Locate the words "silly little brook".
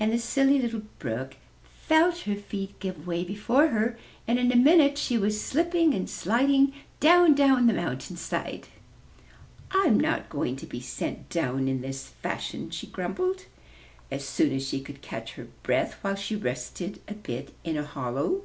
0.18-1.36